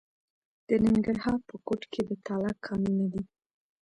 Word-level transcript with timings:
د 0.67 0.69
ننګرهار 0.85 1.39
په 1.49 1.55
کوټ 1.67 1.81
کې 1.91 2.01
د 2.09 2.11
تالک 2.25 2.57
کانونه 2.67 3.05
دي. 3.13 3.23